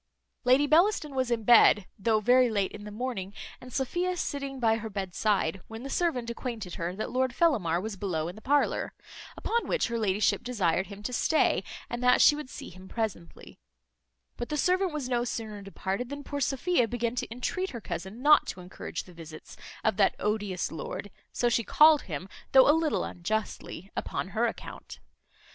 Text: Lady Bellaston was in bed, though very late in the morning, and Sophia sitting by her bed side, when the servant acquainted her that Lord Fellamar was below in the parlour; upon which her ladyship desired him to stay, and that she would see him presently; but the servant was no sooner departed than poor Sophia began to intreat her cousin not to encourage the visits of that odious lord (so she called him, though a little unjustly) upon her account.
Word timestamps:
Lady 0.45 0.65
Bellaston 0.65 1.13
was 1.13 1.29
in 1.29 1.43
bed, 1.43 1.85
though 1.99 2.19
very 2.19 2.49
late 2.49 2.71
in 2.71 2.85
the 2.85 2.91
morning, 2.91 3.35
and 3.61 3.71
Sophia 3.71 4.17
sitting 4.17 4.59
by 4.59 4.77
her 4.77 4.89
bed 4.89 5.13
side, 5.13 5.61
when 5.67 5.83
the 5.83 5.91
servant 5.91 6.27
acquainted 6.31 6.73
her 6.73 6.95
that 6.95 7.11
Lord 7.11 7.35
Fellamar 7.35 7.79
was 7.79 7.95
below 7.97 8.27
in 8.27 8.35
the 8.35 8.41
parlour; 8.41 8.93
upon 9.37 9.67
which 9.67 9.89
her 9.89 9.99
ladyship 9.99 10.43
desired 10.43 10.87
him 10.87 11.03
to 11.03 11.13
stay, 11.13 11.63
and 11.87 12.03
that 12.03 12.19
she 12.19 12.35
would 12.35 12.49
see 12.49 12.69
him 12.71 12.87
presently; 12.87 13.59
but 14.37 14.49
the 14.49 14.57
servant 14.57 14.91
was 14.91 15.07
no 15.07 15.23
sooner 15.23 15.61
departed 15.61 16.09
than 16.09 16.23
poor 16.23 16.39
Sophia 16.41 16.87
began 16.87 17.13
to 17.13 17.27
intreat 17.27 17.69
her 17.69 17.79
cousin 17.79 18.23
not 18.23 18.47
to 18.47 18.59
encourage 18.59 19.03
the 19.03 19.13
visits 19.13 19.55
of 19.83 19.97
that 19.97 20.15
odious 20.17 20.71
lord 20.71 21.11
(so 21.31 21.47
she 21.47 21.63
called 21.63 22.01
him, 22.01 22.27
though 22.53 22.67
a 22.67 22.73
little 22.73 23.03
unjustly) 23.03 23.91
upon 23.95 24.29
her 24.29 24.47
account. 24.47 24.99